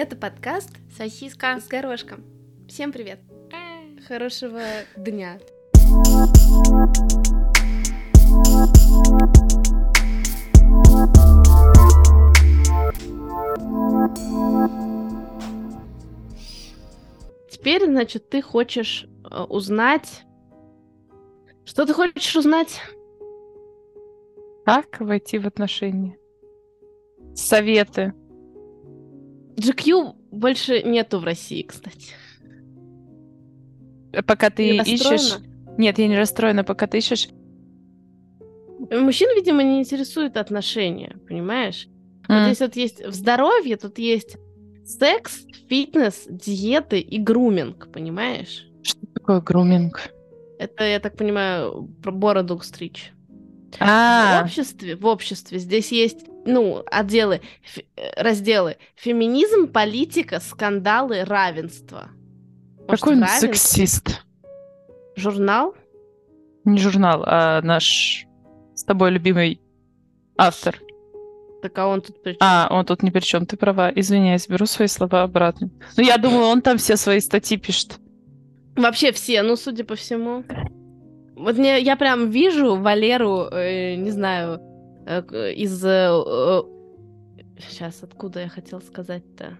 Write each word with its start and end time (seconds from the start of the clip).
Это 0.00 0.14
подкаст 0.14 0.70
Сосиска. 0.96 1.58
с 1.58 1.66
горошком. 1.66 2.22
Всем 2.68 2.92
привет. 2.92 3.18
Хорошего 4.06 4.60
дня. 4.96 5.40
Теперь, 17.50 17.84
значит, 17.86 18.30
ты 18.30 18.40
хочешь 18.40 19.04
э, 19.28 19.42
узнать... 19.48 20.22
Что 21.64 21.84
ты 21.84 21.92
хочешь 21.92 22.36
узнать? 22.36 22.80
Как 24.64 25.00
войти 25.00 25.40
в 25.40 25.46
отношения? 25.48 26.16
Советы. 27.34 28.14
GQ 29.58 30.14
больше 30.30 30.82
нету 30.82 31.18
в 31.18 31.24
России, 31.24 31.62
кстати. 31.62 32.12
Пока 34.26 34.50
ты 34.50 34.82
Ты 34.82 34.90
ищешь... 34.92 35.38
Нет, 35.76 35.98
я 35.98 36.08
не 36.08 36.16
расстроена, 36.16 36.64
пока 36.64 36.86
ты 36.86 36.98
ищешь... 36.98 37.28
Мужчин, 38.90 39.28
видимо, 39.34 39.62
не 39.62 39.80
интересуют 39.80 40.36
отношения, 40.36 41.16
понимаешь? 41.28 41.88
Вот 42.28 42.34
М, 42.34 42.44
здесь 42.46 42.60
вот 42.60 42.76
есть 42.76 43.04
в 43.04 43.12
здоровье, 43.12 43.76
тут 43.76 43.98
есть 43.98 44.36
секс, 44.84 45.44
фитнес, 45.68 46.26
диеты 46.28 47.00
и 47.00 47.18
груминг, 47.18 47.92
понимаешь? 47.92 48.66
Что 48.82 49.06
такое 49.12 49.40
груминг? 49.40 50.10
Это, 50.58 50.84
я 50.84 51.00
так 51.00 51.16
понимаю, 51.16 51.88
про 52.02 52.12
бороду 52.12 52.58
стричь. 52.60 53.12
В 53.72 53.76
А, 53.80 54.42
обществе, 54.44 54.96
в 54.96 55.06
обществе 55.06 55.58
здесь 55.58 55.92
есть, 55.92 56.24
ну, 56.44 56.82
отделы, 56.90 57.40
э, 57.96 58.22
разделы. 58.22 58.76
Феминизм, 58.96 59.68
политика, 59.68 60.40
скандалы, 60.40 61.24
равенство. 61.24 62.08
Может, 62.88 63.04
какой 63.04 63.16
он 63.16 63.22
равенство? 63.22 63.46
сексист. 63.46 64.22
Журнал? 65.16 65.74
Не 66.64 66.78
журнал, 66.78 67.24
а 67.26 67.60
наш 67.62 68.26
с 68.74 68.84
тобой 68.84 69.10
любимый 69.10 69.60
автор. 70.36 70.78
Так 71.62 71.76
а 71.78 71.88
он 71.88 72.00
тут 72.00 72.22
при 72.22 72.32
чём? 72.32 72.38
А, 72.40 72.68
он 72.70 72.84
тут 72.84 73.02
ни 73.02 73.10
при 73.10 73.20
чем, 73.20 73.44
ты 73.44 73.56
права. 73.56 73.90
Извиняюсь, 73.94 74.48
беру 74.48 74.66
свои 74.66 74.86
слова 74.88 75.22
обратно. 75.22 75.70
Ну, 75.96 76.02
я 76.02 76.16
думаю, 76.16 76.44
он 76.44 76.62
там 76.62 76.78
все 76.78 76.96
свои 76.96 77.20
статьи 77.20 77.56
пишет. 77.56 77.98
Вообще 78.76 79.10
все, 79.10 79.42
ну, 79.42 79.56
судя 79.56 79.84
по 79.84 79.96
всему. 79.96 80.44
Вот 81.34 81.56
мне, 81.56 81.80
я 81.80 81.96
прям 81.96 82.30
вижу 82.30 82.76
Валеру, 82.76 83.48
э, 83.50 83.96
не 83.96 84.10
знаю, 84.10 84.60
из... 85.08 85.80
сейчас, 87.58 88.02
откуда 88.02 88.40
я 88.40 88.48
хотел 88.48 88.80
сказать-то? 88.80 89.58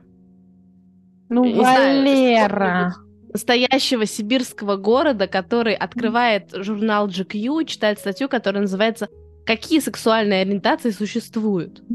Ну, 1.29 1.45
Не 1.45 1.55
знаю, 1.55 2.03
Валера. 2.03 2.95
Настоящего 3.33 4.07
сибирского 4.07 4.77
города, 4.77 5.27
который 5.27 5.75
открывает 5.75 6.51
журнал 6.55 7.09
GQ, 7.09 7.67
читает 7.67 7.99
статью, 7.99 8.29
которая 8.29 8.63
называется 8.63 9.09
«Какие 9.45 9.81
сексуальные 9.81 10.43
ориентации 10.43 10.91
существуют?». 10.91 11.83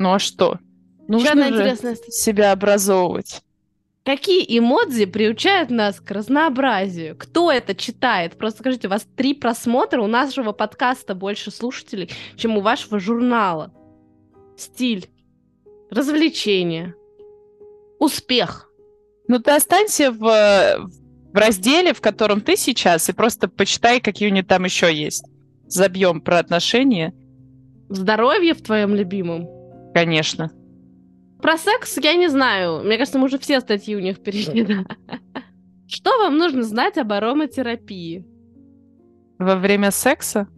Ну, 0.00 0.12
а 0.12 0.20
что? 0.20 0.60
Нужно 1.08 1.52
же 1.52 1.76
себя 2.08 2.52
образовывать. 2.52 3.42
Какие 4.04 4.58
эмодзи 4.58 5.04
приучают 5.04 5.70
нас 5.70 6.00
к 6.00 6.10
разнообразию? 6.10 7.14
Кто 7.16 7.52
это 7.52 7.74
читает? 7.74 8.38
Просто 8.38 8.60
скажите, 8.60 8.88
у 8.88 8.90
вас 8.90 9.06
три 9.16 9.34
просмотра, 9.34 10.00
у 10.00 10.06
нашего 10.06 10.52
подкаста 10.52 11.14
больше 11.14 11.50
слушателей, 11.50 12.10
чем 12.36 12.56
у 12.56 12.60
вашего 12.60 12.98
журнала. 13.00 13.72
Стиль, 14.56 15.10
развлечение, 15.90 16.94
успех. 17.98 18.70
Ну, 19.28 19.40
ты 19.40 19.50
останься 19.50 20.10
в, 20.10 20.18
в 20.18 21.34
разделе, 21.36 21.92
в 21.92 22.00
котором 22.00 22.40
ты 22.40 22.56
сейчас, 22.56 23.10
и 23.10 23.12
просто 23.12 23.46
почитай, 23.46 24.00
какие 24.00 24.30
у 24.30 24.32
них 24.32 24.46
там 24.46 24.64
еще 24.64 24.92
есть. 24.92 25.24
Забьем 25.66 26.22
про 26.22 26.38
отношения, 26.38 27.12
Здоровье 27.90 28.52
в 28.54 28.62
твоем 28.62 28.94
любимом. 28.94 29.48
конечно. 29.94 30.50
Про 31.40 31.56
секс 31.56 31.96
я 31.98 32.14
не 32.14 32.28
знаю. 32.28 32.82
Мне 32.82 32.98
кажется, 32.98 33.18
мы 33.18 33.26
уже 33.26 33.38
все 33.38 33.60
статьи 33.60 33.94
у 33.94 34.00
них 34.00 34.22
перечитали. 34.22 34.86
Что 35.86 36.18
вам 36.18 36.36
нужно 36.36 36.62
знать 36.62 36.98
об 36.98 37.12
ароматерапии? 37.12 38.26
Во 39.38 39.56
время 39.56 39.90
секса. 39.90 40.48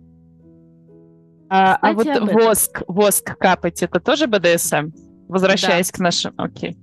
А, 1.49 1.77
а 1.77 1.93
вот 1.93 2.07
воск, 2.33 2.83
воск 2.87 3.37
капать, 3.39 3.83
это 3.83 4.01
тоже 4.01 4.27
БДСМ? 4.27 4.91
Возвращаясь 5.29 5.91
к 5.91 5.99
нашим... 5.99 6.33
Окей. 6.37 6.77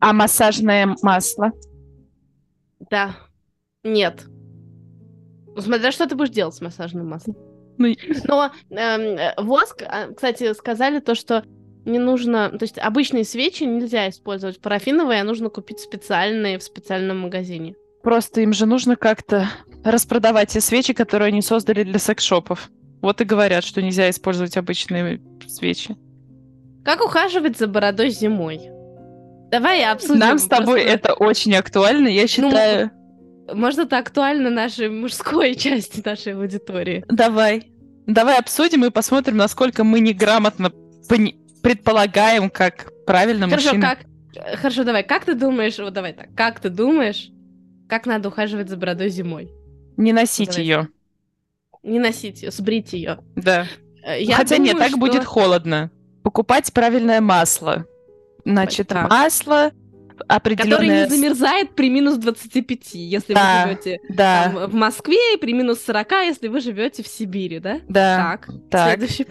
А 0.00 0.12
массажное 0.12 0.94
масло? 1.02 1.52
Да. 2.90 3.16
Нет. 3.82 4.24
Ну, 5.54 5.60
Смотря 5.60 5.92
что 5.92 6.06
ты 6.06 6.14
будешь 6.14 6.30
делать 6.30 6.54
с 6.54 6.60
массажным 6.60 7.08
маслом. 7.08 7.36
Ну, 7.76 7.94
Но 8.24 8.50
э, 8.70 9.42
воск, 9.42 9.82
а, 9.82 10.12
кстати, 10.12 10.52
сказали 10.54 11.00
то, 11.00 11.14
что 11.14 11.44
не 11.84 11.98
нужно, 11.98 12.50
то 12.50 12.62
есть 12.62 12.78
обычные 12.78 13.24
свечи 13.24 13.64
нельзя 13.64 14.08
использовать 14.08 14.60
парафиновые, 14.60 15.20
а 15.20 15.24
нужно 15.24 15.48
купить 15.48 15.80
специальные 15.80 16.58
в 16.58 16.62
специальном 16.62 17.20
магазине. 17.20 17.74
просто 18.02 18.40
им 18.42 18.52
же 18.52 18.66
нужно 18.66 18.96
как-то 18.96 19.48
распродавать 19.84 20.50
те 20.50 20.60
свечи, 20.60 20.92
которые 20.94 21.28
они 21.28 21.42
создали 21.42 21.82
для 21.82 21.98
секс-шопов. 21.98 22.70
Вот 23.02 23.20
и 23.20 23.24
говорят, 23.24 23.64
что 23.64 23.80
нельзя 23.82 24.08
использовать 24.10 24.56
обычные 24.58 25.20
свечи. 25.48 25.96
Как 26.84 27.02
ухаживать 27.04 27.58
за 27.58 27.66
бородой 27.66 28.10
зимой? 28.10 28.60
Давай 29.50 29.84
обсудим. 29.84 30.18
Нам 30.18 30.38
с 30.38 30.44
тобой 30.46 30.82
просто- 30.82 30.88
это 31.08 31.14
очень 31.14 31.54
актуально, 31.56 32.08
я 32.08 32.26
считаю. 32.26 32.90
Может, 33.52 33.80
это 33.80 33.98
актуально 33.98 34.48
нашей 34.50 34.88
мужской 34.90 35.54
части 35.56 36.02
нашей 36.04 36.34
аудитории. 36.34 37.04
Давай. 37.08 37.72
Давай 38.06 38.38
обсудим 38.38 38.84
и 38.84 38.90
посмотрим, 38.90 39.36
насколько 39.36 39.82
мы 39.84 40.00
неграмотно 40.00 40.70
пони- 41.08 41.36
предполагаем, 41.62 42.50
как 42.50 42.92
правильно 43.06 43.48
Хорошо, 43.48 43.68
мужчина... 43.74 43.96
как... 43.96 43.98
э, 44.36 44.56
Хорошо, 44.56 44.84
давай, 44.84 45.02
как 45.04 45.24
ты 45.24 45.34
думаешь, 45.34 45.78
вот 45.78 45.92
давай 45.92 46.12
так, 46.12 46.28
как 46.34 46.60
ты 46.60 46.68
думаешь, 46.70 47.30
как 47.88 48.06
надо 48.06 48.28
ухаживать 48.28 48.68
за 48.68 48.76
бородой 48.76 49.08
зимой? 49.08 49.50
Не 49.96 50.12
носить 50.12 50.50
Давай. 50.50 50.62
ее. 50.62 50.88
Не 51.82 51.98
носить 51.98 52.42
ее, 52.42 52.50
сбрить 52.50 52.92
ее. 52.92 53.18
Да. 53.36 53.66
Я 54.18 54.36
Хотя 54.36 54.56
нет, 54.58 54.72
думаю, 54.72 54.78
так 54.78 54.88
что- 54.90 54.98
будет 54.98 55.24
холодно. 55.24 55.90
Покупать 56.22 56.72
правильное 56.72 57.20
масло. 57.20 57.84
Значит, 58.44 58.88
Так. 58.88 59.10
масло 59.10 59.72
Который 60.18 60.26
определенное... 60.28 61.04
не 61.08 61.10
замерзает 61.14 61.74
при 61.74 61.88
минус 61.90 62.16
25, 62.16 62.94
если 62.94 63.32
Да, 63.34 63.62
вы 63.64 63.70
живете 63.70 63.98
Да, 64.10 64.44
там, 64.54 64.70
в 64.70 64.74
Москве, 64.74 65.34
и 65.34 65.36
при 65.38 65.52
минус 65.54 65.80
40, 65.82 66.12
если 66.26 66.48
вы 66.48 66.60
живете 66.60 67.02
в 67.02 67.08
Сибири, 67.08 67.58
да? 67.58 67.80
да. 67.88 68.16
Так, 68.38 68.50
так. 68.70 68.88
следующий. 68.98 69.26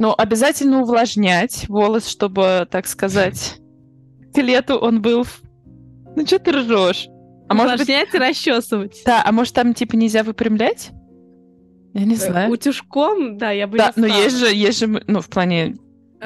П- 0.00 0.04
Ну, 0.06 0.14
обязательно 0.16 0.82
увлажнять 0.82 1.66
волос, 1.68 2.06
чтобы, 2.08 2.66
так 2.70 2.86
сказать, 2.86 3.56
к 4.34 4.38
лету 4.38 4.76
он 4.76 5.00
был... 5.02 5.26
Ну, 6.16 6.26
что 6.26 6.38
ты 6.38 6.52
ржешь? 6.52 7.08
А 7.48 7.54
может 7.54 7.78
быть... 7.78 7.88
И 7.88 8.18
расчесывать. 8.18 9.02
Да, 9.04 9.22
а 9.24 9.32
может 9.32 9.54
там, 9.54 9.74
типа, 9.74 9.96
нельзя 9.96 10.22
выпрямлять? 10.22 10.90
Я 11.94 12.04
не 12.04 12.14
Э, 12.14 12.18
знаю. 12.18 12.50
Утюжком, 12.52 13.36
да, 13.38 13.50
я 13.50 13.66
бы 13.66 13.76
Да, 13.78 13.92
не 13.96 14.02
но 14.02 14.08
стала. 14.08 14.22
есть 14.22 14.36
же, 14.38 14.54
есть 14.54 14.78
же, 14.78 14.86
ну, 15.06 15.20
в 15.20 15.28
плане, 15.28 15.76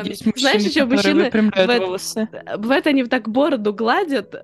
есть 0.04 0.26
мужчины, 0.26 0.40
Знаешь, 0.50 0.62
еще 0.62 0.84
мужчины 0.84 1.24
выпрямляют 1.24 1.82
волосы. 1.82 2.28
Бывает, 2.58 2.86
они 2.86 3.04
так 3.04 3.28
бороду 3.28 3.72
гладят. 3.72 4.34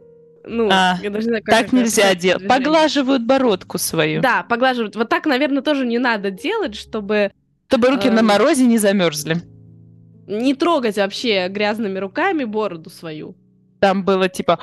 Ну, 0.47 0.69
А, 0.73 0.97
я 1.03 1.11
даже 1.11 1.27
не 1.27 1.31
знаю, 1.33 1.43
как 1.45 1.55
Так 1.55 1.73
нельзя 1.73 2.15
делать. 2.15 2.49
Поглаживают 2.49 3.23
бородку 3.27 3.77
свою. 3.77 4.23
Да, 4.23 4.43
поглаживают. 4.49 4.97
Вот 4.97 5.11
так, 5.11 5.27
наверное, 5.27 5.61
тоже 5.63 5.87
не 5.87 5.99
надо 5.99 6.31
делать, 6.31 6.75
чтобы 6.75 7.33
Чтобы 7.71 7.87
руки 7.89 8.11
на 8.11 8.19
Эм. 8.19 8.27
морозе 8.27 8.67
не 8.67 8.79
замерзли. 8.79 9.37
не 10.27 10.55
трогать 10.55 10.97
вообще 10.97 11.47
грязными 11.49 11.99
руками 12.01 12.43
бороду 12.43 12.91
свою. 12.91 13.37
Там 13.81 14.05
было 14.05 14.29
типа, 14.29 14.59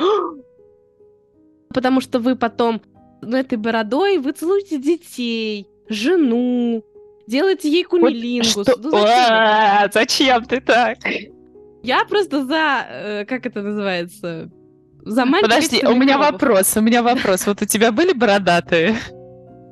Потому 1.73 2.01
что 2.01 2.19
вы 2.19 2.35
потом, 2.35 2.81
ну, 3.21 3.37
этой 3.37 3.57
бородой 3.57 4.17
вы 4.17 4.31
целуете 4.33 4.77
детей, 4.77 5.67
жену, 5.89 6.83
делаете 7.27 7.69
ей 7.69 7.83
вот 7.83 7.89
кунилингус. 8.01 8.51
что- 8.51 8.75
Ну, 8.77 8.91
зачем? 8.91 9.07
А, 9.09 9.89
зачем 9.93 10.45
ты 10.45 10.59
так? 10.61 10.97
Я 11.83 12.03
просто 12.05 12.45
за, 12.45 12.85
э, 12.89 13.25
как 13.25 13.45
это 13.45 13.61
называется, 13.61 14.49
за 15.05 15.25
Подожди, 15.41 15.81
у 15.85 15.95
меня 15.95 16.17
вопрос, 16.17 16.75
у 16.75 16.81
меня 16.81 17.01
вопрос. 17.03 17.45
Вот 17.47 17.61
у 17.61 17.65
тебя 17.65 17.91
были 17.93 18.11
бородатые 18.13 18.95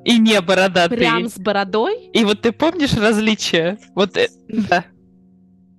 и 0.06 0.18
не 0.19 0.40
бородатые? 0.42 0.98
Прям 0.98 1.28
с 1.28 1.38
бородой? 1.38 2.10
И 2.13 2.24
вот 2.24 2.42
ты 2.42 2.52
помнишь 2.52 2.94
различия? 2.94 3.78
Вот, 3.96 4.16
э, 4.18 4.28
да. 4.48 4.86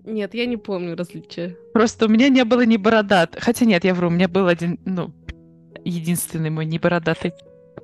Нет, 0.04 0.34
я 0.34 0.46
не 0.46 0.56
помню 0.56 0.96
различия. 0.96 1.56
Просто 1.72 2.06
у 2.06 2.08
меня 2.08 2.28
не 2.28 2.44
было 2.44 2.64
ни 2.64 2.76
бородат. 2.76 3.36
Хотя 3.40 3.64
нет, 3.64 3.84
я 3.84 3.94
вру, 3.94 4.08
у 4.08 4.10
меня 4.10 4.28
был 4.28 4.46
один, 4.46 4.78
ну, 4.84 5.12
единственный 5.84 6.50
мой 6.50 6.64
не 6.66 6.78
бородатый. 6.78 7.32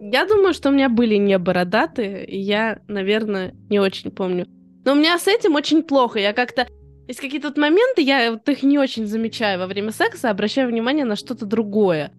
Я 0.00 0.26
думаю, 0.26 0.52
что 0.52 0.68
у 0.68 0.72
меня 0.72 0.88
были 0.88 1.16
не 1.16 1.38
бородатые, 1.38 2.24
и 2.26 2.38
я, 2.38 2.80
наверное, 2.88 3.54
не 3.68 3.78
очень 3.78 4.10
помню. 4.10 4.46
Но 4.84 4.92
у 4.92 4.94
меня 4.96 5.18
с 5.18 5.28
этим 5.28 5.54
очень 5.54 5.82
плохо. 5.82 6.18
Я 6.18 6.32
как-то 6.32 6.66
Есть 7.08 7.20
какие-то 7.20 7.48
вот 7.48 7.56
моменты, 7.56 8.02
я 8.02 8.32
вот 8.32 8.48
их 8.48 8.62
не 8.62 8.78
очень 8.78 9.06
замечаю 9.06 9.58
во 9.58 9.66
время 9.66 9.92
секса, 9.92 10.30
обращаю 10.30 10.68
внимание 10.68 11.04
на 11.04 11.16
что-то 11.16 11.46
другое. 11.46 12.12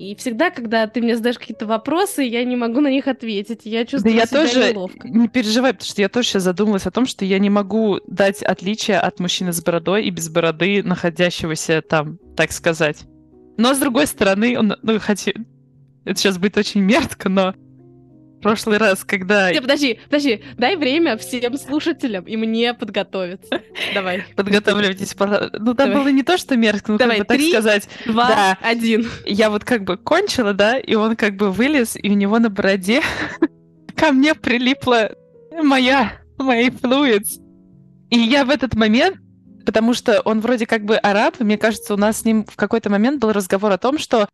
И 0.00 0.14
всегда, 0.14 0.48
когда 0.48 0.86
ты 0.86 1.02
мне 1.02 1.14
задаешь 1.14 1.38
какие-то 1.38 1.66
вопросы, 1.66 2.22
я 2.22 2.42
не 2.44 2.56
могу 2.56 2.80
на 2.80 2.88
них 2.88 3.06
ответить. 3.06 3.60
Я 3.64 3.84
чувствую 3.84 4.14
да 4.14 4.20
я 4.20 4.26
себя 4.26 4.40
тоже 4.40 4.72
неловко. 4.72 5.06
не 5.06 5.28
переживай, 5.28 5.74
потому 5.74 5.90
что 5.90 6.00
я 6.00 6.08
тоже 6.08 6.28
сейчас 6.28 6.42
задумалась 6.42 6.86
о 6.86 6.90
том, 6.90 7.04
что 7.04 7.26
я 7.26 7.38
не 7.38 7.50
могу 7.50 8.00
дать 8.06 8.42
отличие 8.42 8.98
от 8.98 9.20
мужчины 9.20 9.52
с 9.52 9.62
бородой 9.62 10.06
и 10.06 10.10
без 10.10 10.30
бороды, 10.30 10.82
находящегося 10.82 11.82
там, 11.82 12.18
так 12.34 12.50
сказать. 12.52 13.02
Но 13.58 13.74
с 13.74 13.78
другой 13.78 14.06
стороны, 14.06 14.58
он, 14.58 14.74
ну, 14.80 14.98
хотя 15.00 15.32
это 16.06 16.18
сейчас 16.18 16.38
будет 16.38 16.56
очень 16.56 16.80
мерзко, 16.80 17.28
но 17.28 17.54
в 18.40 18.42
прошлый 18.42 18.78
раз, 18.78 19.04
когда 19.04 19.50
Ты, 19.52 19.60
подожди, 19.60 20.00
подожди, 20.06 20.42
дай 20.56 20.74
время 20.74 21.18
всем 21.18 21.58
слушателям 21.58 22.24
и 22.24 22.38
мне 22.38 22.72
подготовиться. 22.72 23.60
Давай. 23.94 24.24
подготавливайтесь, 24.34 25.12
пожалуйста. 25.12 25.58
Ну, 25.60 25.74
там 25.74 25.90
Давай. 25.90 26.04
было 26.04 26.08
не 26.10 26.22
то, 26.22 26.38
что 26.38 26.56
мерзко, 26.56 26.92
ну, 26.92 26.96
Давай, 26.98 27.18
как 27.18 27.28
бы 27.28 27.34
так 27.36 27.46
сказать. 27.46 27.88
Два, 28.06 28.28
Да. 28.28 28.58
один. 28.62 29.06
Я 29.26 29.50
вот 29.50 29.64
как 29.64 29.84
бы 29.84 29.98
кончила, 29.98 30.54
да, 30.54 30.78
и 30.78 30.94
он 30.94 31.16
как 31.16 31.36
бы 31.36 31.50
вылез, 31.52 31.96
и 32.02 32.10
у 32.10 32.14
него 32.14 32.38
на 32.38 32.48
бороде 32.48 33.02
ко 33.94 34.10
мне 34.10 34.34
прилипла 34.34 35.10
моя, 35.62 36.14
мои 36.38 36.70
fluids. 36.70 37.42
И 38.08 38.18
я 38.18 38.46
в 38.46 38.50
этот 38.50 38.74
момент, 38.74 39.18
потому 39.66 39.92
что 39.92 40.22
он 40.22 40.40
вроде 40.40 40.64
как 40.64 40.86
бы 40.86 40.96
араб, 40.96 41.34
и 41.40 41.44
мне 41.44 41.58
кажется, 41.58 41.92
у 41.92 41.98
нас 41.98 42.20
с 42.20 42.24
ним 42.24 42.46
в 42.46 42.56
какой-то 42.56 42.88
момент 42.88 43.20
был 43.20 43.32
разговор 43.32 43.70
о 43.70 43.76
том, 43.76 43.98
что 43.98 44.30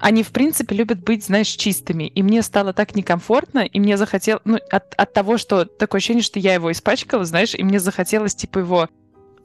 они, 0.00 0.22
в 0.22 0.30
принципе, 0.30 0.76
любят 0.76 1.00
быть, 1.00 1.24
знаешь, 1.24 1.48
чистыми. 1.48 2.04
И 2.04 2.22
мне 2.22 2.42
стало 2.42 2.72
так 2.72 2.94
некомфортно, 2.94 3.60
и 3.60 3.80
мне 3.80 3.96
захотелось... 3.96 4.42
Ну, 4.44 4.58
от, 4.70 4.94
от 4.96 5.12
того, 5.12 5.38
что 5.38 5.64
такое 5.64 5.98
ощущение, 5.98 6.22
что 6.22 6.38
я 6.38 6.54
его 6.54 6.70
испачкала, 6.70 7.24
знаешь, 7.24 7.54
и 7.54 7.62
мне 7.64 7.80
захотелось, 7.80 8.34
типа, 8.34 8.60
его, 8.60 8.88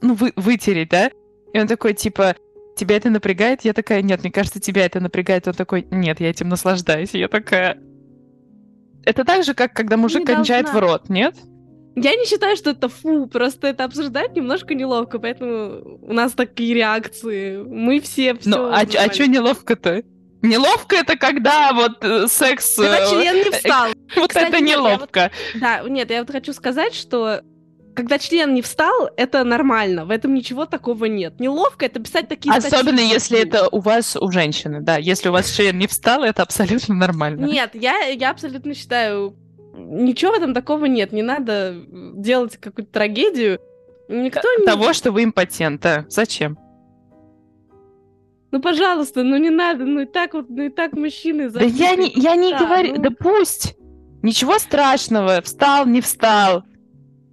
ну, 0.00 0.14
вы, 0.14 0.32
вытереть, 0.36 0.90
да? 0.90 1.10
И 1.52 1.58
он 1.58 1.66
такой, 1.66 1.94
типа, 1.94 2.36
тебя 2.76 2.96
это 2.96 3.10
напрягает? 3.10 3.64
Я 3.64 3.72
такая, 3.72 4.02
нет, 4.02 4.22
мне 4.22 4.30
кажется, 4.30 4.60
тебя 4.60 4.84
это 4.86 5.00
напрягает. 5.00 5.48
Он 5.48 5.54
такой, 5.54 5.86
нет, 5.90 6.20
я 6.20 6.30
этим 6.30 6.48
наслаждаюсь. 6.48 7.14
И 7.14 7.18
я 7.18 7.28
такая... 7.28 7.78
Это 9.04 9.24
так 9.24 9.44
же, 9.44 9.54
как 9.54 9.74
когда 9.74 9.96
мужик 9.96 10.20
Не 10.20 10.26
кончает 10.34 10.66
должна. 10.66 10.80
в 10.80 10.82
рот, 10.82 11.08
нет? 11.08 11.36
Я 11.96 12.16
не 12.16 12.26
считаю, 12.26 12.56
что 12.56 12.70
это 12.70 12.88
фу, 12.88 13.26
просто 13.26 13.68
это 13.68 13.84
обсуждать 13.84 14.34
немножко 14.34 14.74
неловко, 14.74 15.18
поэтому 15.18 15.98
у 16.02 16.12
нас 16.12 16.32
такие 16.32 16.74
реакции. 16.74 17.62
Мы 17.62 18.00
все 18.00 18.34
все. 18.34 18.50
Ну, 18.50 18.68
а, 18.68 18.80
а 18.80 19.12
что 19.12 19.28
неловко-то? 19.28 20.02
Неловко 20.44 20.96
это 20.96 21.16
когда 21.16 21.72
вот 21.72 22.04
э, 22.04 22.26
секс... 22.28 22.76
Когда 22.76 22.98
э, 23.00 23.10
член 23.10 23.36
не 23.36 23.50
встал. 23.50 23.88
Вот 24.16 24.28
Кстати, 24.28 24.48
это 24.48 24.60
нет, 24.60 24.70
я 24.70 24.80
вот- 24.80 24.90
неловко. 24.90 25.30
Да, 25.54 25.80
нет, 25.88 26.10
я 26.10 26.20
вот 26.20 26.30
хочу 26.30 26.52
сказать, 26.52 26.94
что 26.94 27.40
когда 27.96 28.18
член 28.18 28.54
не 28.54 28.60
встал, 28.62 29.08
это 29.16 29.42
нормально. 29.44 30.04
В 30.04 30.10
этом 30.10 30.34
ничего 30.34 30.66
такого 30.66 31.06
нет. 31.06 31.40
Неловко 31.40 31.86
это 31.86 32.00
писать 32.00 32.28
такие 32.28 32.54
Особенно 32.54 32.98
статьи. 32.98 33.12
если 33.12 33.38
это 33.38 33.68
у 33.70 33.80
вас, 33.80 34.16
у 34.16 34.30
женщины, 34.30 34.80
да. 34.80 34.98
Если 34.98 35.28
у 35.28 35.32
вас 35.32 35.50
член 35.50 35.78
не 35.78 35.86
встал, 35.86 36.22
это 36.22 36.42
абсолютно 36.42 36.94
нормально. 36.94 37.46
Нет, 37.46 37.70
я, 37.74 38.02
я 38.08 38.30
абсолютно 38.30 38.74
считаю, 38.74 39.36
ничего 39.74 40.32
в 40.32 40.34
этом 40.34 40.54
такого 40.54 40.84
нет. 40.84 41.12
Не 41.12 41.22
надо 41.22 41.74
делать 41.88 42.56
какую-то 42.58 42.92
трагедию. 42.92 43.60
Никто 44.08 44.46
не... 44.58 44.66
Того, 44.66 44.92
что 44.92 45.10
вы 45.10 45.24
импотент, 45.24 45.80
да. 45.80 46.04
Зачем? 46.08 46.58
Ну, 48.54 48.60
пожалуйста, 48.60 49.24
ну 49.24 49.36
не 49.36 49.50
надо, 49.50 49.84
ну 49.84 50.02
и 50.02 50.04
так 50.04 50.32
вот, 50.32 50.48
ну 50.48 50.62
и 50.62 50.68
так 50.68 50.92
мужчины... 50.92 51.50
Да 51.50 51.64
я 51.64 51.96
не, 51.96 52.08
я 52.14 52.36
не 52.36 52.52
Да, 52.52 52.60
говорю, 52.60 52.94
ну. 52.94 53.02
да 53.02 53.10
пусть. 53.10 53.74
Ничего 54.22 54.60
страшного, 54.60 55.42
встал, 55.42 55.86
не 55.86 56.00
встал. 56.00 56.62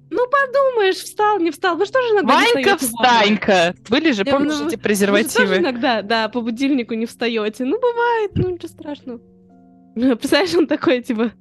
Ну, 0.10 0.26
подумаешь, 0.28 0.96
встал, 0.96 1.38
не 1.38 1.52
встал. 1.52 1.78
Ну 1.78 1.86
что 1.86 2.02
же 2.02 2.08
иногда 2.08 2.40
Ванька, 2.40 2.76
встанька. 2.76 3.76
Были 3.88 4.14
же, 4.14 4.24
Я 4.26 4.32
помнишь, 4.32 4.56
ну, 4.56 4.62
эти 4.62 4.64
Вы 4.64 4.72
же 4.72 4.78
презервативы? 4.80 5.58
иногда, 5.58 6.02
да, 6.02 6.28
по 6.28 6.42
будильнику 6.42 6.96
не 6.96 7.06
встаете. 7.06 7.66
Ну, 7.66 7.80
бывает, 7.80 8.32
ну 8.34 8.50
ничего 8.50 8.70
страшного. 8.70 9.20
Представляешь, 9.94 10.56
он 10.56 10.66
такой, 10.66 11.04
типа, 11.04 11.34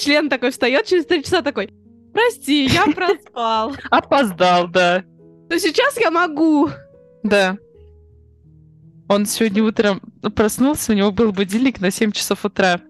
член 0.00 0.28
такой 0.28 0.50
встает 0.50 0.84
через 0.86 1.06
три 1.06 1.22
часа 1.22 1.42
такой, 1.42 1.72
прости, 2.12 2.64
я 2.64 2.86
проспал. 2.92 3.72
Опоздал, 3.88 4.66
да. 4.66 5.04
Но 5.48 5.58
сейчас 5.58 5.96
я 5.96 6.10
могу. 6.10 6.70
Да. 7.22 7.56
Он 9.10 9.26
сегодня 9.26 9.64
утром 9.64 10.00
проснулся, 10.36 10.92
у 10.92 10.94
него 10.94 11.10
был 11.10 11.32
будильник 11.32 11.80
на 11.80 11.90
7 11.90 12.12
часов 12.12 12.44
утра. 12.44 12.80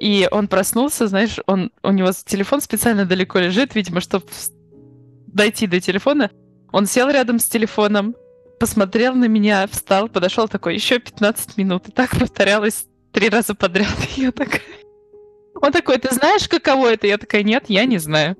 И 0.00 0.26
он 0.32 0.48
проснулся, 0.48 1.06
знаешь, 1.06 1.38
он, 1.46 1.70
у 1.84 1.92
него 1.92 2.10
телефон 2.26 2.60
специально 2.60 3.04
далеко 3.04 3.38
лежит, 3.38 3.76
видимо, 3.76 4.00
чтобы 4.00 4.26
дойти 5.28 5.68
до 5.68 5.80
телефона. 5.80 6.32
Он 6.72 6.86
сел 6.86 7.08
рядом 7.08 7.38
с 7.38 7.44
телефоном, 7.44 8.16
посмотрел 8.58 9.14
на 9.14 9.26
меня, 9.26 9.68
встал, 9.68 10.08
подошел 10.08 10.48
такой, 10.48 10.74
еще 10.74 10.98
15 10.98 11.56
минут. 11.56 11.88
И 11.88 11.92
так 11.92 12.18
повторялось 12.18 12.86
три 13.12 13.28
раза 13.28 13.54
подряд. 13.54 13.94
Я 14.16 14.32
такая... 14.32 14.62
Он 15.54 15.70
такой, 15.70 15.98
ты 15.98 16.12
знаешь, 16.12 16.48
каково 16.48 16.94
это? 16.94 17.06
Я 17.06 17.16
такая, 17.16 17.44
нет, 17.44 17.66
я 17.68 17.84
не 17.84 17.98
знаю. 17.98 18.36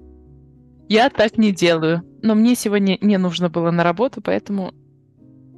Я 0.89 1.11
так 1.11 1.39
не 1.39 1.53
делаю. 1.53 2.03
Но 2.23 2.35
мне 2.35 2.57
сегодня 2.57 2.99
не 3.01 3.19
нужно 3.19 3.49
было 3.49 3.71
на 3.71 3.85
работу, 3.85 4.21
поэтому 4.21 4.75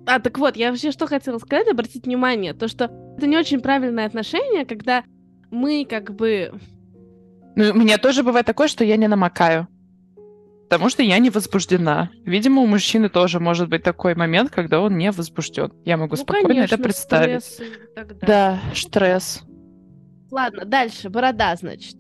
А, 0.06 0.18
так 0.18 0.38
вот, 0.38 0.56
я 0.56 0.70
вообще 0.70 0.92
что 0.92 1.06
хотела 1.06 1.38
сказать, 1.38 1.68
обратить 1.68 2.06
внимание, 2.06 2.54
то, 2.54 2.68
что 2.68 2.90
это 3.16 3.26
не 3.26 3.36
очень 3.36 3.60
правильное 3.60 4.06
отношение, 4.06 4.64
когда 4.64 5.04
мы 5.50 5.86
как 5.88 6.14
бы... 6.14 6.52
Ну, 7.56 7.70
у 7.70 7.74
меня 7.74 7.98
тоже 7.98 8.22
бывает 8.22 8.46
такое, 8.46 8.68
что 8.68 8.84
я 8.84 8.96
не 8.96 9.08
намокаю. 9.08 9.68
Потому 10.68 10.88
что 10.88 11.02
я 11.02 11.18
не 11.18 11.30
возбуждена. 11.30 12.10
Видимо, 12.24 12.62
у 12.62 12.66
мужчины 12.66 13.08
тоже 13.08 13.40
может 13.40 13.68
быть 13.68 13.82
такой 13.82 14.14
момент, 14.14 14.50
когда 14.50 14.80
он 14.80 14.96
не 14.96 15.10
возбужден. 15.10 15.72
Я 15.84 15.96
могу 15.96 16.14
ну, 16.14 16.22
спокойно 16.22 16.48
конечно, 16.48 16.74
это 16.76 16.82
представить. 16.82 17.44
стресс. 17.44 17.70
Да, 18.22 18.60
стресс. 18.72 19.42
Ладно, 20.30 20.64
дальше, 20.64 21.10
борода, 21.10 21.56
значит. 21.56 21.96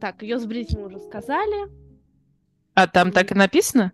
Так, 0.00 0.22
ее 0.22 0.38
сбрить 0.38 0.76
мы 0.76 0.86
уже 0.86 1.00
сказали. 1.00 1.68
А 2.74 2.86
там 2.86 3.10
так 3.10 3.32
и 3.32 3.34
написано? 3.34 3.92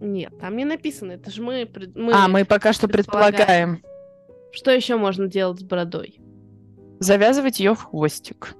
Нет, 0.00 0.38
там 0.38 0.56
не 0.56 0.64
написано. 0.64 1.12
Это 1.12 1.30
же 1.30 1.42
мы... 1.42 1.68
мы... 1.94 2.12
а, 2.12 2.28
мы 2.28 2.44
пока 2.44 2.72
что 2.72 2.88
предполагаем. 2.88 3.82
Что 4.52 4.70
еще 4.70 4.96
можно 4.96 5.26
делать 5.26 5.60
с 5.60 5.62
бородой? 5.62 6.20
Завязывать 7.00 7.58
ее 7.60 7.74
в 7.74 7.82
хвостик. 7.82 8.54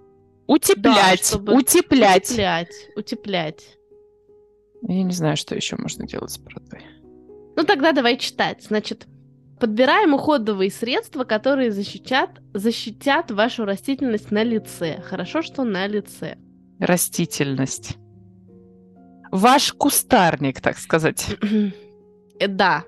Утеплять, 0.47 1.25
чтобы 1.25 1.55
утеплять. 1.55 2.29
Утеплять. 2.31 2.89
Утеплять. 2.97 3.65
Я 4.83 5.03
не 5.03 5.13
знаю, 5.13 5.37
что 5.37 5.55
еще 5.55 5.77
можно 5.77 6.07
делать 6.07 6.31
с 6.31 6.39
бородой. 6.39 6.81
Ну 7.57 7.65
тогда 7.65 7.93
давай 7.93 8.19
читать. 8.19 8.63
Значит, 8.63 9.07
подбираем 9.59 10.15
уходовые 10.15 10.71
средства, 10.71 11.25
которые 11.25 11.71
защитят, 11.71 12.31
защитят 12.53 13.31
вашу 13.31 13.65
растительность 13.65 14.31
на 14.31 14.43
лице. 14.43 15.01
Хорошо, 15.03 15.43
что 15.43 15.65
на 15.65 15.87
лице. 15.87 16.37
Растительность. 16.81 17.97
Ваш 19.35 19.73
кустарник, 19.73 20.61
так 20.61 20.79
сказать. 20.79 21.27
Э, 22.39 22.47
Да. 22.47 22.85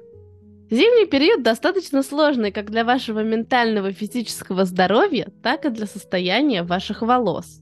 Зимний 0.70 1.06
период 1.06 1.42
достаточно 1.42 2.02
сложный 2.04 2.52
как 2.52 2.70
для 2.70 2.84
вашего 2.84 3.20
ментального 3.24 3.88
и 3.88 3.92
физического 3.92 4.64
здоровья, 4.64 5.28
так 5.42 5.64
и 5.64 5.70
для 5.70 5.86
состояния 5.86 6.62
ваших 6.62 7.02
волос. 7.02 7.60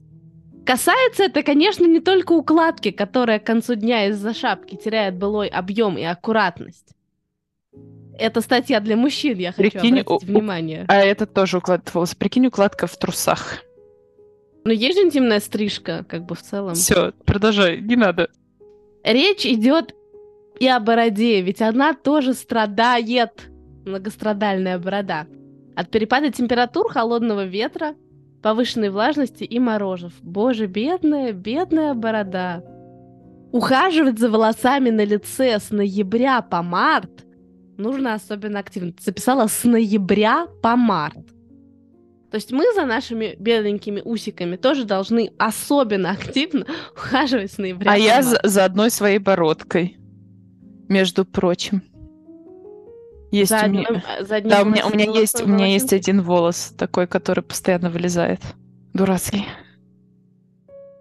Касается 0.67 1.23
это, 1.23 1.41
конечно, 1.43 1.85
не 1.85 1.99
только 1.99 2.33
укладки, 2.33 2.91
которая 2.91 3.39
к 3.39 3.43
концу 3.45 3.73
дня 3.75 4.07
из-за 4.09 4.33
шапки 4.35 4.75
теряет 4.75 5.15
былой 5.17 5.47
объем 5.47 5.97
и 5.97 6.03
аккуратность. 6.03 6.89
Это 8.19 8.41
статья 8.41 8.79
для 8.79 8.95
мужчин, 8.95 9.37
я 9.39 9.51
хочу 9.51 9.71
Прикинь, 9.71 9.99
обратить 10.01 10.29
у- 10.29 10.31
внимание. 10.31 10.85
А 10.87 10.95
это 10.97 11.25
тоже 11.25 11.57
укладывать 11.57 11.93
волосы. 11.93 12.15
Прикинь, 12.17 12.47
укладка 12.47 12.85
в 12.87 12.95
трусах. 12.97 13.63
Но 14.63 14.71
есть 14.71 14.97
же 14.97 15.05
интимная 15.05 15.39
стрижка, 15.39 16.05
как 16.07 16.25
бы 16.25 16.33
в 16.35 16.41
целом. 16.41 16.75
Все, 16.75 17.13
продолжай, 17.25 17.81
не 17.81 17.95
надо. 17.95 18.29
Речь 19.05 19.45
идет 19.45 19.93
и 20.59 20.67
о 20.67 20.79
бороде, 20.79 21.41
ведь 21.41 21.61
она 21.61 21.93
тоже 21.93 22.33
страдает, 22.33 23.51
многострадальная 23.85 24.79
борода, 24.79 25.27
от 25.75 25.91
перепада 25.91 26.31
температур, 26.31 26.91
холодного 26.91 27.45
ветра, 27.45 27.93
повышенной 28.41 28.89
влажности 28.89 29.43
и 29.43 29.59
морозов. 29.59 30.13
Боже, 30.23 30.65
бедная, 30.65 31.33
бедная 31.33 31.93
борода. 31.93 32.63
Ухаживать 33.51 34.17
за 34.17 34.31
волосами 34.31 34.89
на 34.89 35.05
лице 35.05 35.59
с 35.59 35.69
ноября 35.69 36.41
по 36.41 36.63
март 36.63 37.25
нужно 37.77 38.15
особенно 38.15 38.57
активно. 38.57 38.93
Записала 38.99 39.45
с 39.45 39.63
ноября 39.65 40.47
по 40.63 40.75
март. 40.75 41.24
То 42.35 42.37
есть 42.37 42.51
мы 42.51 42.65
за 42.73 42.83
нашими 42.83 43.37
беленькими 43.39 44.01
усиками 44.03 44.57
тоже 44.57 44.83
должны 44.83 45.31
особенно 45.37 46.11
активно 46.11 46.65
ухаживать 46.93 47.53
с 47.53 47.57
ноября 47.57 47.93
А 47.93 47.97
я 47.97 48.21
за, 48.21 48.41
за 48.43 48.65
одной 48.65 48.91
своей 48.91 49.19
бородкой. 49.19 49.95
Между 50.89 51.23
прочим. 51.23 51.81
Есть 53.31 53.51
За 53.51 53.63
у 53.63 53.69
меня... 53.69 53.87
одним- 53.87 54.01
э, 54.19 54.25
за 54.25 54.35
одним 54.35 54.49
Да, 54.49 54.61
у 54.63 54.65
меня, 54.65 54.85
у 54.85 54.89
меня 54.89 55.09
есть, 55.13 55.41
у 55.41 55.47
меня 55.47 55.67
есть 55.67 55.93
один 55.93 56.21
волос 56.23 56.73
такой, 56.77 57.07
который 57.07 57.41
постоянно 57.41 57.89
вылезает. 57.89 58.41
Дурацкий. 58.93 59.45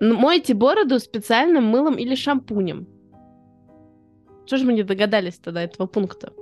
Мойте 0.01 0.55
бороду 0.55 1.01
специальным 1.01 1.65
мылом 1.65 1.97
или 1.97 2.15
шампунем. 2.15 2.87
Что 4.47 4.59
же 4.59 4.65
мы 4.65 4.73
не 4.73 4.85
догадались 4.85 5.41
тогда 5.43 5.65
этого 5.65 5.89
пункта? 5.89 6.33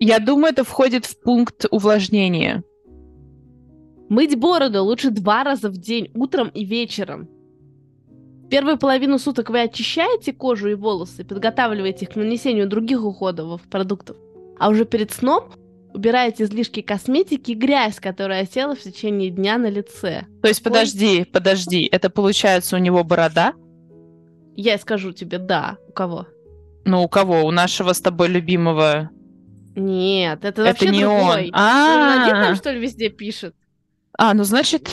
Я 0.00 0.20
думаю, 0.20 0.54
это 0.54 0.64
входит 0.64 1.04
в 1.04 1.20
пункт 1.20 1.66
увлажнения. 1.70 2.64
Мыть 4.14 4.38
бороду 4.38 4.84
лучше 4.84 5.10
два 5.10 5.42
раза 5.42 5.68
в 5.68 5.76
день, 5.76 6.08
утром 6.14 6.46
и 6.46 6.64
вечером. 6.64 7.28
Первую 8.48 8.78
половину 8.78 9.18
суток 9.18 9.50
вы 9.50 9.62
очищаете 9.62 10.32
кожу 10.32 10.68
и 10.68 10.74
волосы, 10.74 11.24
подготавливаете 11.24 12.04
их 12.04 12.12
к 12.12 12.14
нанесению 12.14 12.68
других 12.68 13.02
уходовых 13.02 13.62
продуктов. 13.62 14.16
А 14.60 14.68
уже 14.68 14.84
перед 14.84 15.10
сном 15.10 15.50
убираете 15.92 16.44
излишки 16.44 16.80
косметики 16.80 17.50
и 17.50 17.54
грязь, 17.54 17.98
которая 17.98 18.44
осела 18.44 18.76
в 18.76 18.80
течение 18.80 19.30
дня 19.30 19.58
на 19.58 19.68
лице. 19.68 20.26
То 20.42 20.46
есть, 20.46 20.62
подожди, 20.62 21.24
подожди, 21.24 21.88
это 21.90 22.08
получается 22.08 22.76
у 22.76 22.78
него 22.78 23.02
борода? 23.02 23.54
Я 24.54 24.78
скажу 24.78 25.10
тебе, 25.10 25.38
да. 25.38 25.76
У 25.88 25.92
кого? 25.92 26.28
Ну, 26.84 27.02
у 27.02 27.08
кого? 27.08 27.42
У 27.42 27.50
нашего 27.50 27.92
с 27.92 28.00
тобой 28.00 28.28
любимого... 28.28 29.10
Нет, 29.74 30.44
это, 30.44 30.62
Это 30.62 30.70
вообще 30.70 30.88
не 30.90 31.00
другой. 31.00 31.46
он. 31.46 31.50
А, 31.52 31.94
Он 31.96 32.22
один 32.22 32.44
там, 32.44 32.54
что 32.54 32.70
ли, 32.70 32.78
везде 32.78 33.08
пишет? 33.08 33.56
А, 34.18 34.34
ну 34.34 34.44
значит, 34.44 34.88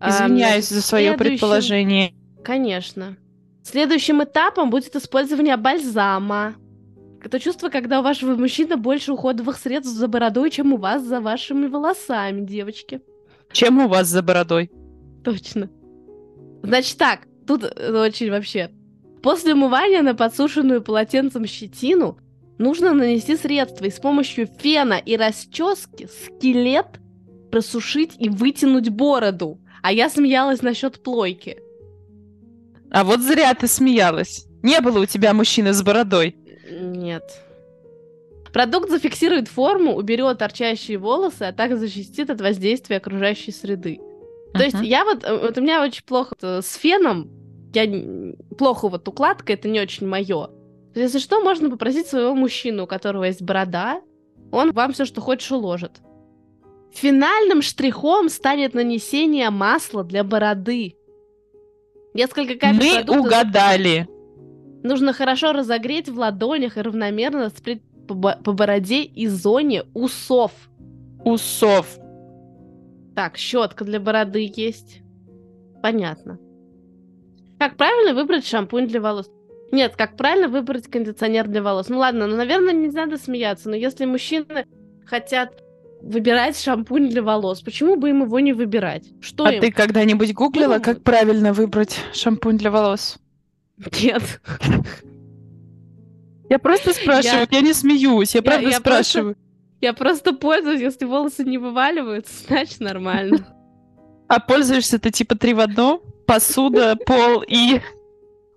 А, 0.00 0.10
извиняюсь 0.10 0.68
за 0.68 0.82
свое 0.82 1.08
следующим- 1.14 1.18
предположение. 1.18 2.14
Конечно. 2.44 3.16
Следующим 3.62 4.22
этапом 4.22 4.70
будет 4.70 4.94
использование 4.94 5.56
бальзама. 5.56 6.54
Это 7.22 7.40
чувство, 7.40 7.68
когда 7.70 7.98
у 8.00 8.02
вашего 8.02 8.36
мужчины 8.36 8.76
больше 8.76 9.12
уходовых 9.12 9.56
средств 9.58 9.92
за 9.92 10.06
бородой, 10.06 10.50
чем 10.50 10.72
у 10.72 10.76
вас 10.76 11.02
за 11.02 11.20
вашими 11.20 11.66
волосами, 11.66 12.42
девочки. 12.46 13.00
Чем 13.50 13.80
у 13.80 13.88
вас 13.88 14.06
за 14.06 14.22
бородой? 14.22 14.70
Точно. 15.24 15.68
Значит 16.62 16.98
так, 16.98 17.20
тут 17.46 17.64
э, 17.64 17.92
очень 18.00 18.30
вообще. 18.30 18.70
После 19.22 19.54
умывания 19.54 20.02
на 20.02 20.14
подсушенную 20.14 20.82
полотенцем 20.82 21.46
щетину 21.46 22.18
нужно 22.58 22.92
нанести 22.94 23.36
средство 23.36 23.86
и 23.86 23.90
с 23.90 23.98
помощью 23.98 24.46
фена 24.46 24.94
и 24.94 25.16
расчески 25.16 26.06
скелет 26.06 26.86
просушить 27.50 28.14
и 28.18 28.28
вытянуть 28.28 28.88
бороду. 28.88 29.60
А 29.82 29.92
я 29.92 30.08
смеялась 30.10 30.62
насчет 30.62 31.02
плойки. 31.02 31.58
А 32.90 33.04
вот 33.04 33.20
зря 33.20 33.54
ты 33.54 33.66
смеялась. 33.68 34.46
Не 34.62 34.80
было 34.80 35.00
у 35.00 35.06
тебя 35.06 35.32
мужчины 35.32 35.72
с 35.72 35.82
бородой. 35.82 36.36
Нет. 36.70 37.24
Продукт 38.52 38.90
зафиксирует 38.90 39.48
форму, 39.48 39.94
уберет 39.94 40.38
торчащие 40.38 40.98
волосы, 40.98 41.42
а 41.42 41.52
также 41.52 41.76
защитит 41.76 42.30
от 42.30 42.40
воздействия 42.40 42.96
окружающей 42.96 43.52
среды. 43.52 44.00
То 44.54 44.64
есть 44.64 44.80
я 44.80 45.04
вот, 45.04 45.24
э, 45.24 45.38
вот 45.38 45.58
у 45.58 45.60
меня 45.60 45.82
очень 45.82 46.04
плохо 46.04 46.34
э, 46.40 46.62
с 46.62 46.74
феном, 46.76 47.30
я 47.74 47.86
плохо 48.56 48.88
вот 48.88 49.06
укладка, 49.06 49.52
это 49.52 49.68
не 49.68 49.80
очень 49.80 50.06
мое. 50.06 50.48
Если 50.94 51.18
что, 51.18 51.42
можно 51.42 51.68
попросить 51.68 52.06
своего 52.06 52.34
мужчину, 52.34 52.84
у 52.84 52.86
которого 52.86 53.24
есть 53.24 53.42
борода, 53.42 54.00
он 54.50 54.72
вам 54.72 54.94
все, 54.94 55.04
что 55.04 55.20
хочешь, 55.20 55.52
уложит. 55.52 56.00
Финальным 56.96 57.60
штрихом 57.60 58.30
станет 58.30 58.72
нанесение 58.72 59.50
масла 59.50 60.02
для 60.02 60.24
бороды. 60.24 60.96
Несколько 62.14 62.54
капель 62.54 62.78
Мы 62.78 62.94
продукта 62.94 63.20
угадали. 63.20 64.08
Нужно 64.82 65.12
хорошо 65.12 65.52
разогреть 65.52 66.08
в 66.08 66.18
ладонях 66.18 66.78
и 66.78 66.80
равномерно 66.80 67.50
спрыть 67.50 67.82
по, 68.08 68.14
по 68.14 68.52
бороде 68.52 69.02
и 69.02 69.26
зоне 69.26 69.84
усов. 69.92 70.52
Усов. 71.22 71.98
Так, 73.14 73.36
щетка 73.36 73.84
для 73.84 74.00
бороды 74.00 74.50
есть. 74.56 75.02
Понятно. 75.82 76.38
Как 77.58 77.76
правильно 77.76 78.14
выбрать 78.14 78.46
шампунь 78.46 78.88
для 78.88 79.02
волос? 79.02 79.30
Нет, 79.70 79.96
как 79.96 80.16
правильно 80.16 80.48
выбрать 80.48 80.86
кондиционер 80.86 81.46
для 81.46 81.62
волос? 81.62 81.90
Ну 81.90 81.98
ладно, 81.98 82.26
ну, 82.26 82.36
наверное, 82.36 82.72
не 82.72 82.88
надо 82.88 83.18
смеяться, 83.18 83.68
но 83.68 83.76
если 83.76 84.06
мужчины 84.06 84.64
хотят 85.04 85.62
выбирать 86.02 86.58
шампунь 86.60 87.08
для 87.08 87.22
волос, 87.22 87.62
почему 87.62 87.96
бы 87.96 88.10
им 88.10 88.22
его 88.24 88.38
не 88.40 88.52
выбирать? 88.52 89.04
Что 89.20 89.44
А 89.46 89.52
им? 89.52 89.60
ты 89.60 89.70
когда-нибудь 89.72 90.32
гуглила, 90.34 90.78
как 90.78 91.02
правильно 91.02 91.52
выбрать 91.52 91.98
шампунь 92.12 92.58
для 92.58 92.70
волос? 92.70 93.18
Нет. 94.02 94.40
Я 96.48 96.58
просто 96.58 96.92
спрашиваю, 96.92 97.46
я, 97.50 97.60
не 97.60 97.72
смеюсь, 97.72 98.34
я, 98.34 98.38
Я- 98.38 98.42
правда 98.42 98.68
я 98.68 98.76
спрашиваю. 98.78 99.36
Я 99.80 99.92
просто 99.92 100.32
пользуюсь, 100.32 100.80
если 100.80 101.04
волосы 101.04 101.44
не 101.44 101.58
вываливаются, 101.58 102.32
значит 102.46 102.80
нормально. 102.80 103.46
А 104.28 104.40
пользуешься 104.40 104.98
ты 104.98 105.12
типа 105.12 105.36
три 105.36 105.54
в 105.54 105.60
одном? 105.60 106.00
Посуда, 106.26 106.96
пол 106.96 107.44
и 107.46 107.80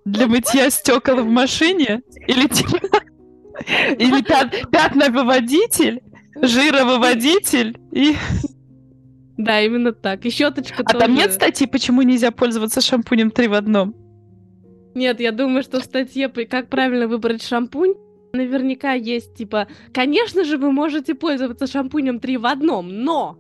для 0.04 0.26
мытья 0.26 0.68
стекол 0.72 1.18
в 1.18 1.28
машине? 1.28 2.02
Или 2.28 2.48
типа... 2.48 2.80
Или 4.00 4.24
пят- 4.24 4.68
пятновыводитель, 4.72 6.02
жировыводитель 6.36 7.78
и... 7.92 8.16
Да, 9.38 9.62
именно 9.62 9.94
так. 9.94 10.26
И 10.26 10.30
щеточка 10.32 10.84
А 10.86 10.92
тоже. 10.92 11.06
там 11.06 11.16
нет 11.16 11.32
статьи, 11.32 11.66
почему 11.66 12.02
нельзя 12.02 12.30
пользоваться 12.32 12.82
шампунем 12.82 13.32
три 13.32 13.48
в 13.48 13.54
одном? 13.54 13.96
Нет, 14.96 15.22
я 15.22 15.32
думаю, 15.32 15.64
что 15.64 15.80
в 15.80 15.86
статье 15.86 16.28
«Как 16.28 16.68
правильно 16.70 17.08
выбрать 17.08 17.42
шампунь» 17.42 17.94
наверняка 18.34 18.94
есть, 18.94 19.36
типа, 19.36 19.68
конечно 19.94 20.44
же, 20.44 20.58
вы 20.58 20.72
можете 20.72 21.16
пользоваться 21.16 21.68
шампунем 21.68 22.20
три 22.20 22.36
в 22.38 22.46
одном, 22.46 22.90
но... 22.90 23.38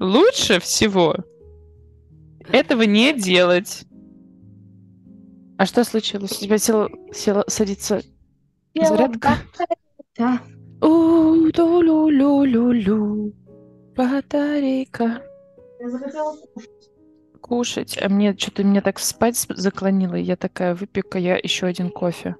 Лучше 0.00 0.58
всего 0.60 1.16
этого 2.48 2.82
не 2.82 3.12
делать. 3.12 3.84
А 5.58 5.66
что 5.66 5.84
случилось? 5.84 6.32
У 6.32 6.40
тебя 6.40 6.58
села, 6.58 6.88
села 7.12 7.44
садится 7.46 8.02
зарядка? 8.74 9.36
Да. 10.16 10.40
У-ду-лю-лю-лю-лю. 10.82 13.32
Батарейка. 13.96 15.22
Я 15.78 15.88
захотела 15.88 16.36
Кушать. 17.40 17.96
А 18.02 18.08
мне 18.08 18.36
что-то 18.36 18.64
меня 18.64 18.80
так 18.80 18.98
спать 18.98 19.36
заклонило. 19.36 20.16
и 20.16 20.22
Я 20.22 20.34
такая, 20.36 20.74
выпью-ка 20.74 21.18
я 21.18 21.36
еще 21.36 21.66
один 21.66 21.90
кофе. 21.90 22.34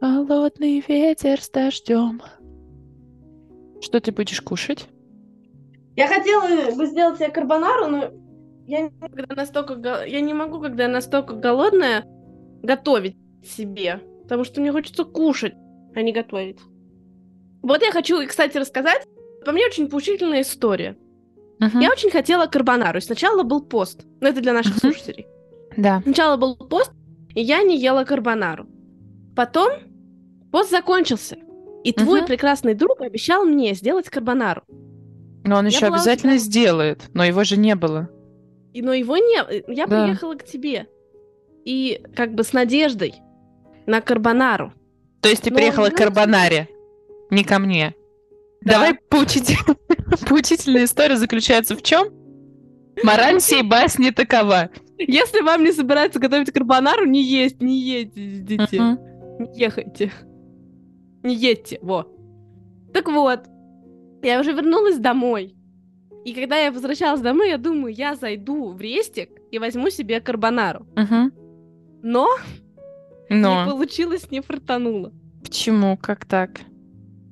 Холодный 0.00 0.84
ветер 0.86 1.40
с 1.40 1.48
дождем. 1.50 2.20
Что 3.80 4.00
ты 4.00 4.12
будешь 4.12 4.42
кушать? 4.42 4.86
Я 5.96 6.08
хотела 6.08 6.74
бы 6.74 6.86
сделать 6.86 7.18
себе 7.18 7.30
карбонару, 7.30 7.86
но 7.86 8.10
я 8.66 8.82
не, 8.82 8.90
могу, 8.90 9.16
когда 9.16 9.34
настолько, 9.34 10.04
я 10.06 10.20
не 10.20 10.34
могу, 10.34 10.60
когда 10.60 10.82
я 10.84 10.88
настолько 10.88 11.34
голодная, 11.34 12.04
готовить 12.62 13.16
себе. 13.44 14.00
Потому 14.24 14.44
что 14.44 14.60
мне 14.60 14.70
хочется 14.72 15.04
кушать, 15.04 15.54
а 15.94 16.02
не 16.02 16.12
готовить. 16.12 16.58
Вот 17.62 17.82
я 17.82 17.92
хочу, 17.92 18.26
кстати, 18.26 18.56
рассказать. 18.58 19.06
По 19.44 19.52
мне 19.52 19.66
очень 19.66 19.88
поучительная 19.88 20.42
история. 20.42 20.96
Мгм. 21.58 21.80
Я 21.80 21.90
очень 21.90 22.10
хотела 22.10 22.46
карбонару. 22.46 23.00
Сначала 23.00 23.42
был 23.42 23.62
пост. 23.62 24.04
Но 24.20 24.28
это 24.28 24.40
для 24.40 24.52
наших 24.52 24.72
Мгм. 24.72 24.80
слушателей. 24.80 25.26
Да. 25.76 26.00
Сначала 26.02 26.36
был 26.36 26.56
пост, 26.56 26.92
и 27.34 27.40
я 27.42 27.62
не 27.62 27.78
ела 27.78 28.04
карбонару. 28.04 28.66
Потом 29.36 29.70
пост 30.50 30.70
закончился. 30.70 31.36
И 31.84 31.92
твой 31.92 32.20
Мгм. 32.20 32.26
прекрасный 32.28 32.74
друг 32.74 33.00
обещал 33.00 33.44
мне 33.44 33.74
сделать 33.74 34.08
карбонару. 34.10 34.62
Но 35.44 35.56
он 35.56 35.66
Я 35.66 35.70
еще 35.70 35.86
обязательно 35.86 36.34
очень- 36.34 36.44
сделает, 36.44 37.02
но 37.14 37.24
его 37.24 37.44
же 37.44 37.56
не 37.56 37.74
было. 37.74 38.08
И, 38.74 38.82
но 38.82 38.92
его 38.92 39.16
не... 39.16 39.38
Я 39.74 39.86
Да. 39.86 40.04
приехала 40.04 40.34
к 40.34 40.44
тебе. 40.44 40.86
И 41.64 42.02
как 42.14 42.34
бы 42.34 42.44
с 42.44 42.52
надеждой 42.52 43.14
на 43.86 44.00
карбонару. 44.00 44.72
То 45.22 45.28
есть 45.28 45.42
ты 45.42 45.50
Но 45.50 45.56
приехала 45.56 45.88
к 45.88 45.96
Карбонаре, 45.96 46.68
не 47.30 47.44
ко 47.44 47.58
мне. 47.58 47.94
Да. 48.62 48.72
Давай 48.74 48.94
поучитель- 49.08 49.56
поучительная 50.28 50.84
история 50.84 51.16
заключается 51.16 51.76
в 51.76 51.82
чем? 51.82 52.08
Мораль 53.02 53.40
сей 53.40 53.62
басни 53.62 54.10
такова. 54.10 54.70
Если 54.98 55.40
вам 55.40 55.64
не 55.64 55.72
собирается 55.72 56.18
готовить 56.20 56.52
карбонару, 56.52 57.06
не 57.06 57.22
есть, 57.22 57.62
не 57.62 57.78
едите. 57.80 58.80
Мгм. 58.82 58.98
Не 59.40 59.58
ехайте. 59.58 60.12
Не 61.22 61.34
едьте, 61.34 61.78
во. 61.80 62.06
Так 62.92 63.08
вот, 63.08 63.40
я 64.22 64.40
уже 64.40 64.52
вернулась 64.52 64.98
домой. 64.98 65.54
И 66.26 66.34
когда 66.34 66.58
я 66.58 66.70
возвращалась 66.70 67.22
домой, 67.22 67.48
я 67.48 67.56
думаю, 67.56 67.94
я 67.94 68.14
зайду 68.14 68.72
в 68.72 68.80
рестик 68.80 69.30
и 69.50 69.58
возьму 69.58 69.88
себе 69.88 70.20
карбонару. 70.20 70.86
Мгм. 70.96 71.32
Но 72.02 72.28
не 73.30 73.36
Но 73.36 73.66
получилось, 73.70 74.30
не 74.30 74.42
фартануло. 74.42 75.12
почему, 75.42 75.96
как 75.96 76.26
так? 76.26 76.60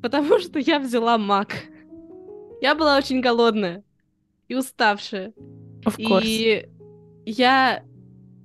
Потому 0.02 0.38
что 0.38 0.59
я 0.59 0.78
взяла 0.78 1.19
мак. 1.19 1.55
Я 2.61 2.75
была 2.75 2.97
очень 2.97 3.21
голодная 3.21 3.85
и 4.49 4.55
уставшая. 4.55 5.33
И 5.99 6.69
я 7.25 7.83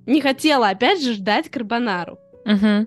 не 0.06 0.20
хотела, 0.20 0.68
опять 0.68 1.02
же, 1.02 1.14
ждать 1.14 1.48
карбонару. 1.48 2.18
Мгм. 2.44 2.86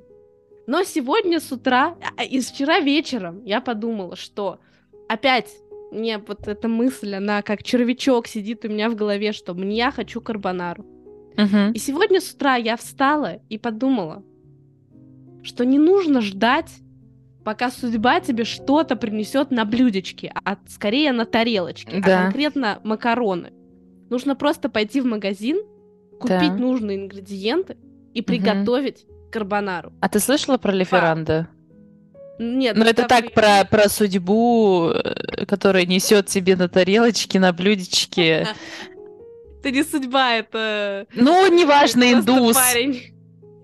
Но 0.68 0.84
сегодня 0.84 1.40
с 1.40 1.52
утра, 1.52 1.96
а, 2.18 2.24
и 2.24 2.42
с 2.42 2.52
вчера 2.52 2.80
вечером 2.80 3.44
я 3.44 3.62
подумала, 3.62 4.16
что 4.16 4.60
опять 5.08 5.50
мне 5.92 6.18
вот 6.18 6.48
эта 6.48 6.68
мысль, 6.68 7.16
она 7.16 7.42
как 7.42 7.64
червячок 7.64 8.28
сидит 8.28 8.66
у 8.66 8.68
меня 8.68 8.90
в 8.90 8.96
голове, 8.96 9.32
что 9.32 9.54
мне 9.54 9.78
я 9.78 9.92
хочу 9.92 10.22
карбонару. 10.22 10.86
Мгм. 11.38 11.72
И 11.72 11.80
сегодня 11.80 12.20
с 12.20 12.32
утра 12.34 12.56
я 12.56 12.76
встала 12.76 13.40
и 13.50 13.58
подумала, 13.58 14.24
что 15.44 15.66
не 15.66 15.80
нужно 15.80 16.22
ждать, 16.22 16.72
пока 17.48 17.72
судьба 17.72 18.20
тебе 18.20 18.44
что-то 18.44 18.98
принесет 18.98 19.51
на 19.51 19.63
блюдечке, 19.63 20.34
а 20.44 20.58
скорее 20.68 21.13
на 21.13 21.24
тарелочке, 21.25 22.01
Да. 22.06 22.20
а 22.20 22.24
конкретно 22.24 22.82
макароны. 22.84 23.54
Нужно 24.10 24.36
просто 24.36 24.68
пойти 24.68 25.00
в 25.00 25.06
магазин, 25.06 25.56
купить 26.20 26.39
Да. 26.42 26.54
нужные 26.58 26.98
ингредиенты 26.98 27.77
и 28.13 28.22
приготовить 28.22 29.06
карбонару. 29.32 29.94
А 30.01 30.10
ты 30.10 30.20
слышала 30.20 30.58
про 30.58 30.74
Леферанда? 30.74 31.48
Нет, 32.38 32.75
Ну, 32.75 32.84
это 32.84 33.04
там 33.04 33.08
так 33.08 33.32
про, 33.32 33.63
про 33.63 33.88
судьбу, 33.88 34.89
э, 34.89 35.46
которая 35.46 35.86
несет 35.86 36.25
тебе 36.25 36.58
на 36.58 36.68
тарелочке, 36.68 37.39
на 37.39 37.54
блюдечке. 37.54 38.46
Это 39.62 39.72
не 39.72 39.84
судьба, 39.84 40.34
это... 40.36 41.08
Ну, 41.16 41.50
неважно, 41.51 42.12
индус. 42.12 42.56
парень. 42.58 43.17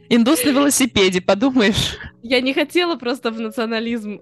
Индус 0.09 0.43
на 0.43 0.49
велосипеде, 0.49 1.21
подумаешь. 1.21 1.97
Я 2.21 2.41
не 2.41 2.53
хотела 2.53 2.95
просто 2.95 3.31
в 3.31 3.39
национализм. 3.39 4.21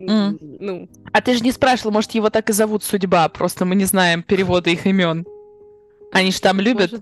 М. 0.00 0.38
Ну, 0.40 0.88
А 1.12 1.20
ты 1.20 1.34
же 1.34 1.40
не 1.40 1.52
спрашивала, 1.52 1.92
может, 1.92 2.12
его 2.12 2.30
так 2.30 2.50
и 2.50 2.52
зовут 2.52 2.84
судьба, 2.84 3.28
просто 3.28 3.64
мы 3.64 3.74
не 3.74 3.84
знаем 3.84 4.22
перевода 4.22 4.70
их 4.70 4.86
имен. 4.86 5.26
Они 6.12 6.30
же 6.30 6.40
там 6.40 6.60
любят. 6.60 6.92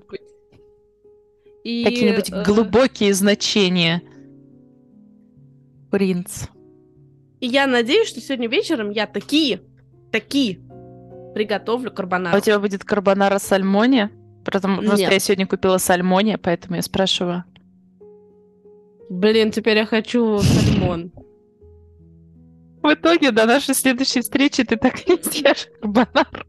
И, 1.62 1.84
какие-нибудь 1.84 2.30
э, 2.30 2.42
глубокие 2.44 3.12
значения. 3.12 4.02
Принц. 5.90 6.44
И 7.40 7.46
я 7.46 7.66
надеюсь, 7.66 8.08
что 8.08 8.20
сегодня 8.20 8.48
вечером 8.48 8.90
я 8.90 9.06
такие, 9.06 9.60
такие 10.10 10.60
приготовлю 11.34 11.90
А 11.90 11.94
карбонару. 11.94 12.36
у 12.36 12.40
тебя 12.40 12.58
будет 12.58 12.84
карбонара 12.84 13.38
сальмоне? 13.38 14.10
Потому 14.44 14.82
что 14.82 14.96
Нет. 14.96 15.10
я 15.12 15.18
сегодня 15.18 15.46
купила 15.46 15.78
сальмоне, 15.78 16.38
поэтому 16.38 16.76
я 16.76 16.82
спрашиваю. 16.82 17.44
Блин, 19.08 19.50
теперь 19.52 19.76
я 19.78 19.86
хочу 19.86 20.38
сальмон. 20.40 21.12
В 22.82 22.92
итоге 22.94 23.30
до 23.32 23.46
нашей 23.46 23.74
следующей 23.74 24.20
встречи 24.20 24.62
ты 24.64 24.76
так 24.76 25.00
и 25.08 25.12
не 25.12 25.22
съешь 25.22 25.68
карбонару. 25.80 26.44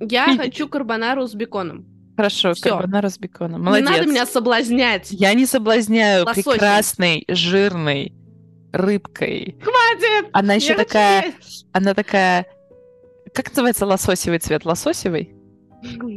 Я 0.00 0.36
хочу 0.36 0.68
карбонару 0.68 1.26
с 1.26 1.34
беконом. 1.34 1.86
Хорошо, 2.16 2.54
Всё. 2.54 2.70
карбонара 2.78 3.08
с 3.08 3.18
беконом. 3.18 3.62
Молодец. 3.62 3.88
Не 3.88 3.96
надо 3.96 4.08
меня 4.10 4.26
соблазнять. 4.26 5.08
Я 5.10 5.34
не 5.34 5.46
соблазняю 5.46 6.24
Лососем. 6.26 6.52
прекрасной, 6.52 7.24
жирной 7.28 8.12
рыбкой. 8.72 9.56
Хватит! 9.62 10.28
Она 10.32 10.54
еще 10.54 10.74
такая, 10.74 11.26
есть. 11.38 11.66
она 11.72 11.94
такая, 11.94 12.46
как 13.32 13.48
называется 13.50 13.86
лососевый 13.86 14.38
цвет? 14.40 14.64
Лососевый? 14.64 15.34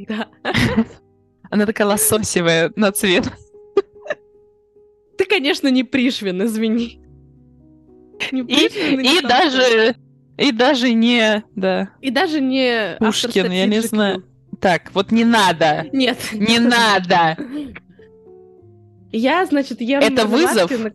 Да. 0.07 0.27
Она 1.49 1.65
такая 1.65 1.87
лососевая 1.87 2.71
на 2.75 2.91
цвет. 2.91 3.31
Ты, 5.21 5.27
конечно, 5.27 5.67
не 5.67 5.83
Пришвин, 5.83 6.43
извини. 6.43 6.99
Не 8.31 8.41
И, 8.41 8.43
Пришвин 8.43 8.99
и 9.01 9.03
Толстой. 9.21 9.29
даже, 9.29 9.95
и 10.39 10.51
даже 10.51 10.93
не, 10.93 11.43
да. 11.55 11.91
И 12.01 12.09
даже 12.09 12.41
не 12.41 12.95
Пушкин, 12.97 13.51
я 13.51 13.67
не 13.67 13.81
знаю. 13.81 14.23
Так, 14.59 14.89
вот 14.95 15.11
не 15.11 15.23
надо, 15.23 15.85
Нет. 15.93 16.17
не 16.33 16.57
надо. 16.75 17.37
Я, 19.11 19.45
значит, 19.45 19.79
ем 19.81 19.99
Это 20.01 20.25
вызов? 20.25 20.71
на- 20.71 20.91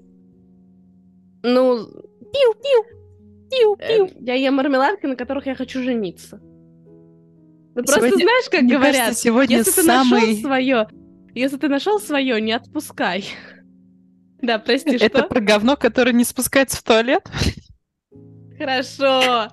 Ну, 1.45 1.87
пиу-пиу, 1.87 2.85
пиу-пиу. 3.49 4.11
Я 4.25 4.35
ем 4.35 4.54
мармеладки, 4.54 5.06
на 5.06 5.14
которых 5.14 5.47
я 5.47 5.54
хочу 5.54 5.83
жениться. 5.85 6.40
Ну, 6.42 7.75
просто 7.85 8.09
Сегодня- 8.09 8.25
знаешь, 8.25 8.49
как 8.50 8.64
говорят, 8.64 8.97
кажется, 8.97 9.23
сегодня 9.23 9.59
если 9.59 9.71
ты 9.71 9.87
нашел 9.87 10.35
свое, 10.40 10.88
если 11.33 11.56
ты 11.59 11.68
нашел 11.68 12.00
свое, 12.00 12.40
не 12.40 12.52
отпускай. 12.54 13.25
Да, 14.43 14.59
прости, 14.59 14.97
Это 15.00 15.19
что? 15.19 15.28
про 15.28 15.40
говно, 15.40 15.76
которое 15.76 16.12
не 16.12 16.25
спускается 16.25 16.78
в 16.78 16.83
туалет? 16.83 17.23
Хорошо. 18.59 19.49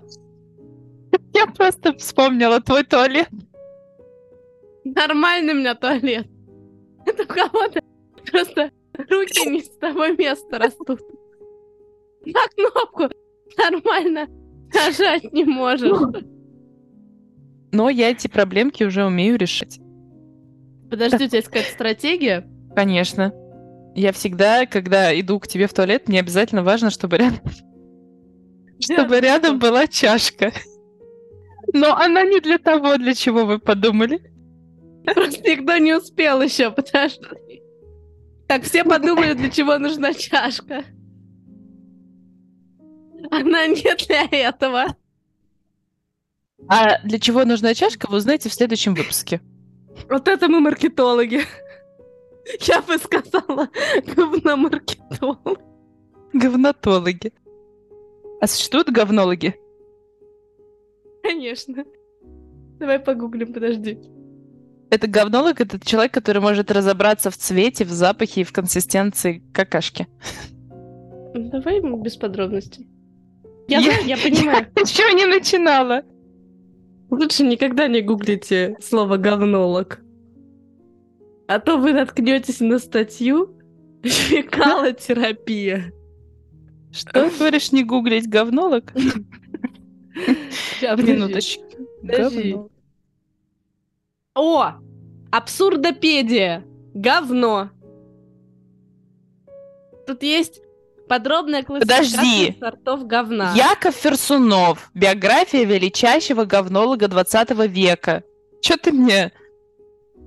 Я 1.33 1.47
просто 1.47 1.93
вспомнила 1.97 2.61
твой 2.61 2.83
туалет. 2.83 3.29
Нормальный 4.83 5.53
у 5.53 5.57
меня 5.57 5.75
туалет. 5.75 6.27
Это 7.05 7.23
у 7.23 7.27
кого-то 7.27 7.81
просто 8.31 8.71
руки 9.09 9.49
не 9.49 9.61
с 9.61 9.69
того 9.77 10.07
места 10.07 10.57
растут. 10.59 11.01
На 12.25 12.41
кнопку 12.55 13.13
нормально 13.57 14.27
нажать 14.73 15.31
не 15.33 15.43
можешь. 15.43 16.23
Но 17.71 17.89
я 17.89 18.11
эти 18.11 18.27
проблемки 18.27 18.83
уже 18.83 19.03
умею 19.03 19.37
решать. 19.37 19.79
Подожди, 20.89 21.25
у 21.25 21.27
тебя 21.27 21.37
есть 21.37 21.47
какая-то 21.47 21.71
стратегия? 21.71 22.47
Конечно. 22.75 23.33
Я 23.95 24.11
всегда, 24.11 24.65
когда 24.65 25.17
иду 25.19 25.39
к 25.39 25.47
тебе 25.47 25.67
в 25.67 25.73
туалет, 25.73 26.07
мне 26.07 26.19
обязательно 26.19 26.63
важно, 26.63 26.89
чтобы 26.89 27.17
рядом, 27.17 27.41
чтобы 28.79 29.19
рядом 29.19 29.59
была 29.59 29.87
чашка. 29.87 30.51
Но 31.73 31.95
она 31.95 32.23
не 32.23 32.39
для 32.39 32.57
того, 32.57 32.97
для 32.97 33.13
чего 33.13 33.45
вы 33.45 33.59
подумали. 33.59 34.31
Просто 35.05 35.41
никто 35.49 35.77
не 35.77 35.93
успел 35.93 36.41
еще, 36.41 36.71
потому 36.71 37.09
что... 37.09 37.35
Так, 38.47 38.63
все 38.63 38.83
подумали, 38.83 39.33
для 39.33 39.49
чего 39.49 39.77
нужна 39.77 40.13
чашка. 40.13 40.83
Она 43.31 43.67
не 43.67 43.95
для 44.05 44.27
этого. 44.31 44.95
А 46.67 46.99
для 47.03 47.19
чего 47.19 47.45
нужна 47.45 47.73
чашка, 47.73 48.09
вы 48.09 48.17
узнаете 48.17 48.49
в 48.49 48.53
следующем 48.53 48.93
выпуске. 48.93 49.41
Вот 50.09 50.27
это 50.27 50.47
мы 50.47 50.59
маркетологи. 50.59 51.41
Я 52.61 52.81
бы 52.81 52.97
сказала, 52.97 53.69
говномаркетолог. 54.15 55.59
Говнотологи. 56.33 57.31
А 58.41 58.47
существуют 58.47 58.89
говнологи? 58.89 59.55
Конечно. 61.21 61.85
Давай 62.79 62.99
погуглим, 62.99 63.53
подожди. 63.53 63.97
Это 64.89 65.07
говнолог, 65.07 65.59
это 65.61 65.79
человек, 65.79 66.13
который 66.13 66.41
может 66.41 66.69
разобраться 66.69 67.31
в 67.31 67.37
цвете, 67.37 67.85
в 67.85 67.89
запахе 67.89 68.41
и 68.41 68.43
в 68.43 68.51
консистенции 68.51 69.41
какашки. 69.53 70.07
Давай 71.33 71.79
м, 71.79 72.03
без 72.03 72.15
подробностей. 72.17 72.87
Я, 73.67 73.79
Я- 73.79 73.99
я 74.01 74.17
понимаю. 74.17 74.67
Ничего 74.75 75.17
не 75.17 75.25
начинала. 75.25 76.03
Лучше 77.09 77.43
никогда 77.43 77.87
не 77.87 78.01
гуглите 78.01 78.75
слово 78.81 79.17
говнолог. 79.17 79.99
А 81.53 81.59
то 81.59 81.77
вы 81.77 81.93
наткнетесь 81.93 82.61
на 82.61 82.79
статью 82.79 83.55
фекалотерапия. 84.03 85.93
Что 86.91 87.29
говоришь, 87.29 87.71
не 87.71 87.83
гуглить 87.83 88.27
говнолог? 88.27 88.91
Минуточку. 90.81 91.63
Говно. 92.01 92.69
О! 94.33 94.71
Абсурдопедия. 95.31 96.63
Говно. 96.95 97.69
Тут 100.07 100.23
есть 100.23 100.59
подробная 101.07 101.61
классификация 101.61 102.17
Подожди. 102.17 102.57
сортов 102.59 103.05
говна. 103.05 103.53
Яков 103.55 103.93
Ферсунов. 103.93 104.89
Биография 104.95 105.65
величайшего 105.65 106.45
говнолога 106.45 107.07
20 107.07 107.51
века. 107.67 108.23
Что 108.59 108.77
ты 108.77 108.91
мне? 108.91 109.31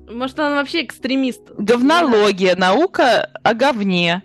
Может, 0.08 0.38
он 0.38 0.52
вообще 0.52 0.84
экстремист. 0.84 1.42
Говнология. 1.58 2.56
Наука 2.56 3.30
о 3.42 3.54
говне. 3.54 4.22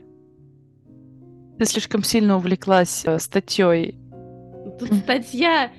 Ты 1.57 1.65
слишком 1.65 2.03
сильно 2.03 2.37
увлеклась 2.37 3.03
э, 3.05 3.19
статьей. 3.19 3.95
Тут 4.79 4.93
статья 4.93 5.71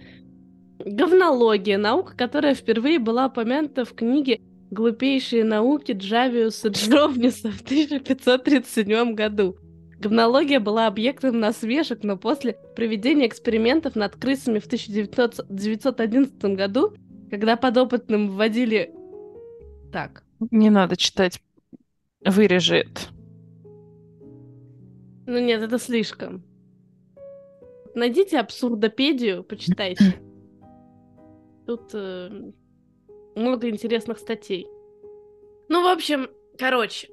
«Говнология. 0.85 1.79
Наука, 1.79 2.15
которая 2.17 2.55
впервые 2.55 2.99
была 2.99 3.27
упомянута 3.27 3.85
в 3.85 3.95
книге 3.95 4.41
«Глупейшие 4.71 5.45
науки» 5.45 5.93
Джавиуса 5.93 6.69
Джовниса 6.71 7.51
в 7.51 7.63
1537 7.63 9.15
году. 9.15 9.57
Говнология 9.99 10.59
была 10.59 10.89
объектом 10.89 11.39
насмешек, 11.39 12.03
но 12.03 12.17
после 12.17 12.57
проведения 12.75 13.29
экспериментов 13.29 13.95
над 13.95 14.17
крысами 14.17 14.59
в 14.59 14.67
1911 14.67 16.45
году, 16.57 16.95
когда 17.31 17.57
подопытным 17.57 18.31
вводили... 18.31 18.93
Так, 19.93 20.25
Не 20.51 20.71
надо 20.71 20.97
читать. 20.97 21.41
Вырежи 22.25 22.77
это. 22.77 23.01
ну 25.27 25.39
нет, 25.39 25.63
это 25.63 25.79
слишком. 25.79 26.43
Найдите 27.95 28.39
абсурдопедию, 28.41 29.45
почитайте. 29.45 30.15
Тут 31.67 31.91
э, 31.95 32.53
много 33.37 33.69
интересных 33.69 34.19
статей. 34.19 34.67
Ну, 35.69 35.83
в 35.85 35.93
общем, 35.93 36.29
короче. 36.59 37.09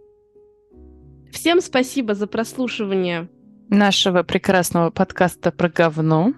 Всем 1.32 1.62
спасибо 1.62 2.14
за 2.14 2.28
прослушивание. 2.28 3.30
Нашего 3.70 4.24
прекрасного 4.24 4.90
подкаста 4.90 5.52
про 5.52 5.70
говно 5.70 6.34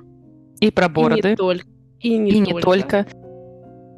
и 0.60 0.71
про 0.71 0.86
И 0.86 0.89
бороды. 0.89 1.30
не 1.30 1.36
только. 1.36 1.65
И 1.99 2.17
не, 2.17 2.32
И 2.32 2.39
не 2.39 2.60
только. 2.60 3.08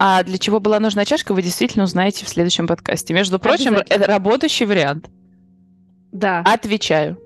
А 0.05 0.21
для 0.21 0.37
чего 0.37 0.59
была 0.59 0.81
нужна 0.81 1.05
чашка, 1.05 1.33
вы 1.33 1.41
действительно 1.41 1.85
узнаете 1.85 2.25
в 2.25 2.27
следующем 2.27 2.67
подкасте. 2.67 3.13
Между 3.13 3.39
прочим, 3.39 3.75
это 3.75 4.05
работающий 4.05 4.65
вариант. 4.65 5.09
Да. 6.11 6.41
Отвечаю. 6.41 7.17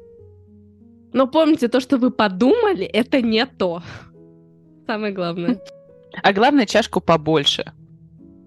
Но 1.11 1.25
помните, 1.25 1.69
то, 1.69 1.79
что 1.79 1.97
вы 1.97 2.11
подумали, 2.11 2.85
это 2.85 3.19
не 3.19 3.47
то. 3.47 3.81
Самое 4.85 5.11
главное. 5.11 5.59
А 6.21 6.31
главное, 6.31 6.67
чашку 6.67 7.01
побольше. 7.01 7.73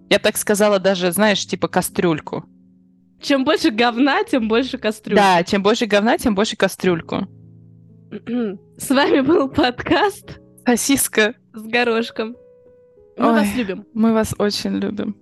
Я 0.09 0.21
так 0.21 0.37
сказала 0.37 0.79
даже, 0.79 1.11
знаешь, 1.11 1.45
типа 1.45 1.67
кастрюльку. 1.67 2.45
Чем 3.21 3.45
больше 3.45 3.73
говна, 3.73 4.23
тем 4.23 4.47
больше 4.47 4.79
кастрюль. 4.79 5.17
Да, 5.17 5.43
чем 5.43 5.65
больше 5.65 5.87
говна, 5.87 6.19
тем 6.19 6.37
больше 6.37 6.55
кастрюльку. 6.55 7.27
С 8.79 8.91
вами 8.91 9.23
был 9.23 9.49
подкаст 9.49 10.39
Сосиска. 10.65 11.35
с 11.53 11.63
горошком. 11.65 12.37
Мы 13.21 13.29
Ой. 13.29 13.33
вас 13.35 13.55
любим. 13.55 13.85
Мы 13.93 14.13
вас 14.15 14.35
очень 14.39 14.77
любим. 14.77 15.15